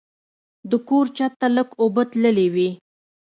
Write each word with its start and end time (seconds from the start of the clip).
د 0.69 0.71
کور 0.87 1.05
چت 1.17 1.33
ته 1.39 1.47
لږ 1.55 1.69
اوبه 1.81 2.03
تللې 2.11 2.47
وې. 2.53 2.69